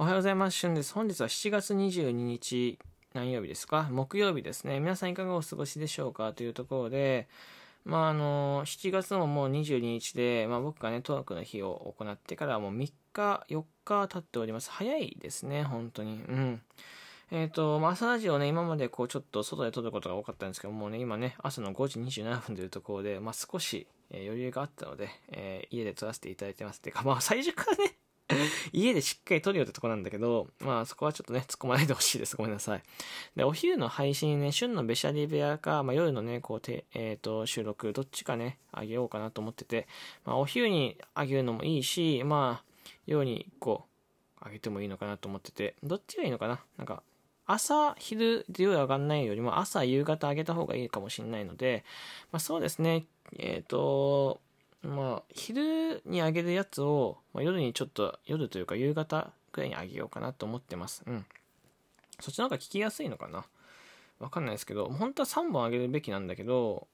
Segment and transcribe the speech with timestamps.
[0.00, 0.56] おはようございます。
[0.56, 0.94] しゅんです。
[0.94, 2.78] 本日は7月22日、
[3.14, 3.88] 何曜日ですか？
[3.90, 4.78] 木曜日ですね。
[4.78, 7.26] 皆さんいかがお過ごしでしょうかというところで、
[7.84, 14.70] まあ、あの、7月ももう22日で、まあ、僕がね、トークの日を行ってからもう3日、4日経っております。
[14.70, 16.12] 早いですね、本当に。
[16.12, 16.62] うん。
[17.32, 26.80] えっ、ー、と、まあ、朝ラジオね、今までこう、ちょっと外で撮ることが多かったんですけどもうね、今ね、朝の5時27分というところで、まあ、少し、えー、余裕があったので、えー、家で撮らせていただいてます。
[26.80, 27.96] てか、まあ、最初からね、
[28.72, 32.36] 家でしっかり撮るよってとこなんだけど、まあそこはちょっとね、突っ込まないでほしいです。
[32.36, 32.82] ごめんなさい。
[33.36, 39.88] で、お昼の配信ね、旬のべしゃり部屋か、まあ夜のね、こう、てえっ、ー、と、収録、どっちかね、あげようかなと思ってて、
[40.24, 42.64] まあお昼にあげるのもいいし、まあ、
[43.06, 43.86] 夜に1個
[44.40, 46.60] あげてもいいのかなと思ってて、どっちがいいのかな？
[46.76, 47.02] なんか、
[47.46, 51.82] 朝、昼で夜上がんないよりも朝、夕方あげた方がいいかもしれないので、
[52.30, 53.06] まあそうですね、
[53.38, 54.40] えっ、ー、と、
[54.82, 61.02] まあ、昼にあげるやつを、まあ、夜にちょっと、夜というか夕方くらいにあげようかなと思ってます。
[61.06, 61.26] うん。
[62.20, 63.44] そっちの方が聞きやすいのかな？
[64.18, 66.88] わかんないですけど、本当は3本あげるべきなんだけど、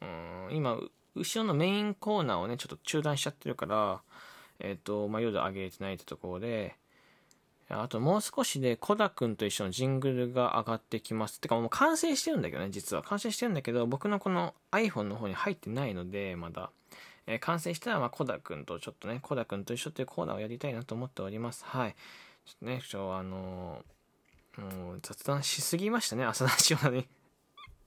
[0.00, 0.78] うん、今、
[1.16, 4.00] 後ろのメインコーナーをね、ちょっと中断しちゃってるから、
[4.60, 6.76] えっ、ー、と、まあ、夜あげれてないってところで、
[7.68, 11.40] あともう少しでコダくんと一緒のジングルが上がってきます。
[11.40, 13.02] てかもう完成してるんだけどね、実は。
[13.02, 16.70] 完成してるんだけど、僕のこの iPhone の方に入ってないので、まだ。
[17.26, 21.64] えー、完成したら、まあ、コダくんとちょっとね、コダくんと一緒っていうコーナーをやりたいなと思っております。
[21.64, 21.94] はい。
[22.44, 27.06] ちょっとね、ちょ、あのー、もう雑談しすぎましたね、朝ラジオに。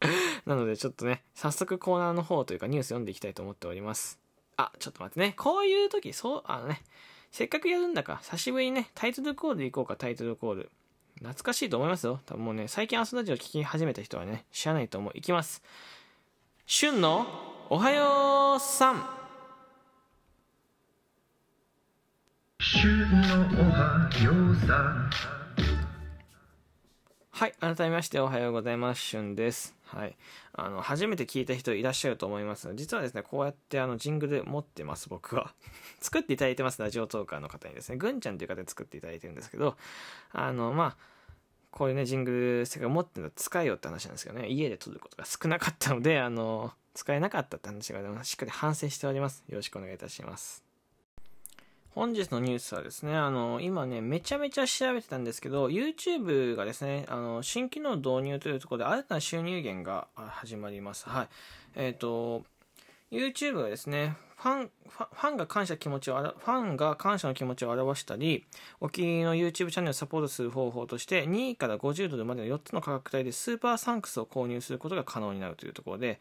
[0.46, 4.18] なので、ちょっとね、早速コーナーの方というかニュース読んでいきたいと思っております。
[4.56, 5.34] あ、ちょっと待ってね。
[5.36, 6.82] こういう時、そう、あのね、
[7.30, 10.70] せっかくやるんだか、久しぶりにね、タイトルコールでいこうか、タイトルコール。
[11.18, 12.20] 懐かしいと思いますよ。
[12.26, 15.12] 多分もうね、最近朝ラジオ聞き始めた人はね、知らないと思う。
[15.14, 15.62] いきます。
[16.66, 17.26] 旬の
[17.70, 19.23] おはようさん。
[22.84, 22.90] の
[23.66, 25.08] おはようさ
[27.30, 29.00] はい改めましておはようございます。
[29.00, 29.74] 旬です。
[29.84, 30.14] はい。
[30.52, 35.54] あの初めて聞いた人いらっしゃると思います実はですねこうやってあのジングル持ってます僕は。
[36.00, 39.78] 作っていただいてますラジオトーカーの方にですねぐんちゃんという方で作っていただいてるんですけど
[40.32, 41.14] あのまあ
[41.70, 49.42] こういうね、ジングル、せっかく持ってるの使えよって話なんですけどね、家で撮ることが少なかったので、あの、使えなかったって話がしっかり反省しております。
[49.48, 50.63] よろしくお願いいたします。
[51.94, 61.08] 本日のニュースはですね、あの、今ね、めちゃめちゃ調べてたんですけど、YouTube がですね、あの、新機能導入というところで新たな収入源が始まります。
[61.08, 61.28] はい。
[61.76, 62.44] えっ、ー、と、
[63.14, 68.44] YouTube がですね、ファン、ファンが感謝気持ちを、ファンが感謝の気持ちを表したり、
[68.80, 76.20] お気に入りの YouTube チャンネルをサポートする方法として、2位から50ドルまでの4つの価格帯でスーパーサンクスを購入することが可能になるというところで、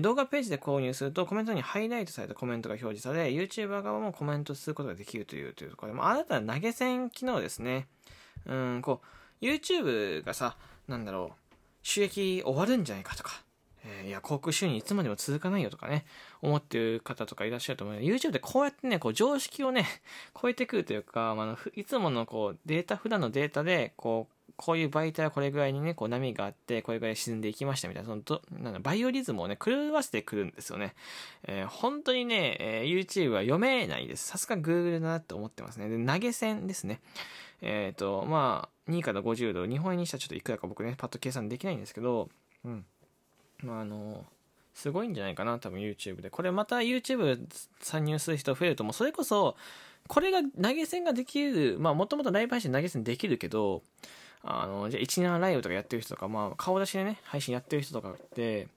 [0.00, 7.86] 動画ページで購入するとコメントにハイライトされたコメントが表示され、YouTuber 側もコメントすることができるというというところで、まあ、新たな投げ銭機能ですね。
[8.46, 9.02] うん、こ
[9.42, 10.56] う、YouTube がさ、
[10.86, 13.42] なんだろう、収益終わるんじゃないかとか、
[13.84, 16.04] えー、いや、航空収入いつまでも続かないよとかね、
[16.42, 19.86] 思ってる方とかいらっしゃると思うので、YouTube でこうやってね、こう常識をね、
[20.40, 30.94] 超えてくるというか、まあ、いつものこうデータ、普段のデータで、こう、こういう媒体はこれぐらいにね、こう波があって、これぐらい沈んでいきましたみたいな、そのど、なんだ、バイオリズムをね、狂わせてくるんですよね。
[31.46, 34.26] えー、本当にね、えー、YouTube は読めないです。
[34.26, 35.88] さすが Google だなって思ってますね。
[35.88, 37.00] で、投げ銭ですね。
[37.62, 42.28] えっ、ー、と、まあ、2から50度、日本円にしたらちょっといくらか僕ね、パッと計算できないんですけど、
[42.64, 42.84] うん。
[43.62, 44.24] まあ、あの、
[44.74, 46.30] すごいんじゃないかな、多分 YouTube で。
[46.30, 47.46] これまた YouTube
[47.80, 48.92] 参入する人増えると思う。
[48.92, 49.56] それこそ、
[50.06, 53.82] これが投げ銭ができる、まあもともとライブ配信投げ銭できるけど、
[54.42, 58.68] あの、じゃあ17ライブとかやってる人とか、まあ顔出しでね、配信やってる人とかって、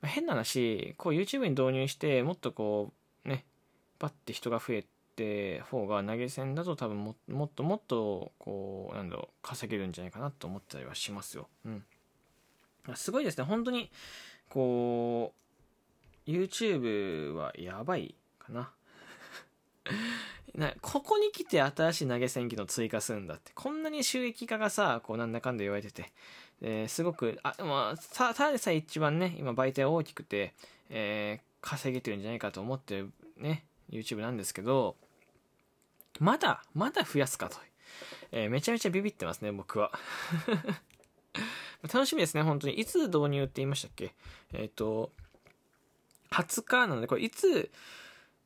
[0.00, 2.92] まあ、変な話、こう YouTube に導入して、もっとこ
[3.24, 3.44] う、ね、
[3.98, 4.84] バッて人が増え
[5.16, 11.48] て、方が投げ銭だと多分ももっともっと、こう、なんだろう、稼げるんじゃないかなと思ったりはしますよ。
[11.64, 11.84] うん。
[12.94, 13.44] すごいですね。
[13.44, 13.90] 本当に、
[14.48, 15.34] こ
[16.26, 18.72] う、YouTube はやばいかな。
[20.54, 23.52] なここに来て新しい投げ銭機能追加するんだって。
[23.54, 26.12] こんなに収益化がさ、こうなんだかんだ言われてて。
[26.62, 30.54] えー、すごく、あ、まあ、ただでさえ一番ね、今媒体大きくて、
[30.88, 34.96] えー、稼げてるんじゃないかと思ってるね、YouTube なんですけど、
[36.18, 37.58] まだ、まだ増やすかと。
[38.32, 39.92] えー、めちゃめちゃビビってますね、僕は。
[41.92, 42.74] 楽しみですね、本当に。
[42.74, 44.14] いつ導入って言いましたっけ？
[44.52, 45.12] えっ、ー、と、
[46.30, 47.70] 20日なので、これいつ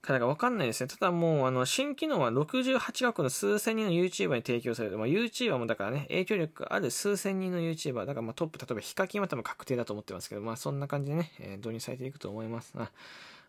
[0.02, 0.88] からかわかんないですね。
[0.88, 4.96] ただもう、あの、新機能は68学の数千人の YouTuber に提供される。
[4.96, 8.06] まあ、YouTuber もだからね、影響力ある数千人の YouTuber。
[8.06, 12.72] だからまあトップ、例えばヒカキンは多分確定だと思ってますけど、まあそんな感じでね、えー、導入されていくと思います。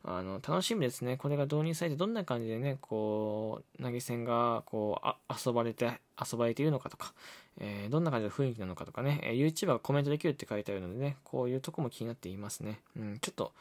[0.04, 1.18] あの、楽しみですね。
[1.18, 7.14] これが導入されてどんな感じでね、こう、投げ銭が、こう、あ遊ばれて、遊ばれているのかとか、
[7.60, 12.80] えー、どんな感じの雰囲気なのかとかね、えー、YouTuber がコメントできるって書いてあるのでね、こういうとこも気になっていますね。
[12.98, 13.54] うん、ちょっと、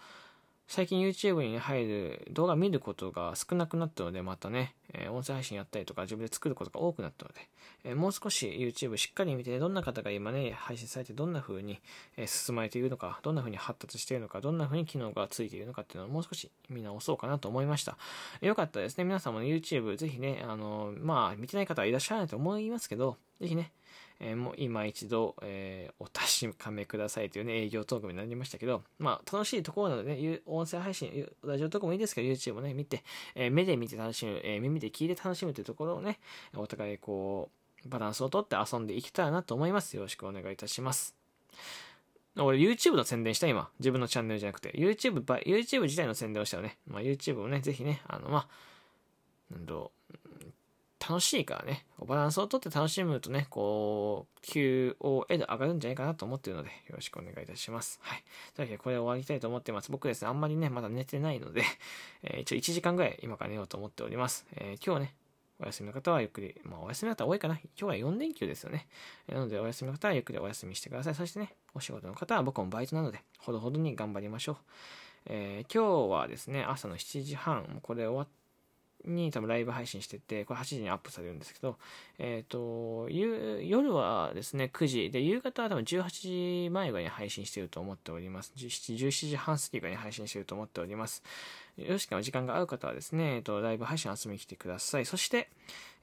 [0.70, 7.40] 最近 YouTube に入る動画見ることが少なくなったので、またね、え、音声配信やったりとか自分で作ることが多くなったので、
[7.82, 11.80] え、もう少し YouTube しっかり見て、どんな方が今ね、配信されてどんな風に、
[12.16, 17.98] え進まれているのか、どんな風に発達しているのか、どんな風に機能がついているのかっていうのをもう少し見直そうかなと思いました。
[18.40, 19.02] よかったですね。
[19.02, 23.72] 皆さんも、ね、YouTube ぜひね、あのまあ、見てない方はいらっしゃらないと思いますけど、ぜひね、
[24.20, 33.02] えー、もう今一度、えー、お確かめくださいというね、営業トークになりましたけど、まあ、楽しいところなのでね、音声配信、ラジオトークもいいですけど、YouTube もね、見て、
[33.34, 36.20] えー、目で見て楽しむ、え耳で聞いて楽しむというところをね、
[36.54, 37.50] お互いこ
[37.84, 39.96] う、バランスをとって遊んでいけたらなと思います。
[39.96, 41.16] よろしくお願いいたします。
[42.36, 43.70] 俺 YouTube の宣伝した今。
[43.78, 44.72] 自分のチャンネルじゃなくて。
[44.72, 46.78] YouTube、YouTube 自体の宣伝をしたよね。
[46.86, 48.48] まあ YouTube をね、ぜひね、あの、まあ、
[49.52, 49.92] うんと、
[51.10, 54.94] 楽しいからね、バランスをとって楽しむとね、こう、QOL
[55.28, 57.98] 上がるんじゃないかなと思っているので、よろしくお願いいたします。
[58.00, 58.22] はい。
[58.54, 59.90] というわけで、これで終わりたいと思ってます。
[59.90, 61.64] 僕ですね、あんまりね、まだ寝てないので、
[62.22, 64.46] えー、一応1時間ぐらい今から寝ようと思っております。
[64.54, 65.16] えー、今日ね、
[65.58, 67.54] お休みの方はゆっくり、まあお休みの方多いかな。
[67.56, 68.86] 今日は4連休ですよね。
[69.26, 71.14] なのでお休みの方はゆっくりお休みしてください。
[71.16, 74.56] そしてね、お仕事の方は僕もバイトなので、ほどほどに頑張りましょう。
[75.26, 78.28] えー、今日はですね、朝の7時半、これ終わっ
[79.04, 81.76] に多分ライブ配信してて、これ8時にアップされるんですけど、
[82.18, 88.52] えっ、ー、と、夜はですね、9時、で、夕方は多分18時前ぐらいに配信してると思っております。
[88.56, 91.22] 17, 時半過ぎぐらいに配信してると思っております。
[91.76, 95.06] よろしくお時間が合う方はですね、えっ、ー、と、ライブ配信遊びに来てください。
[95.06, 95.50] そして、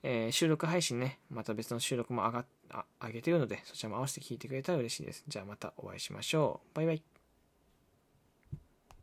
[0.04, 5.24] えー、収録配信ね、また別の収録も上があ上げてるので、そちらも合わせて聞いてくれたら嬉しいです。
[5.28, 6.76] じゃあまたお会いしましょう。
[6.76, 7.17] バイバイ。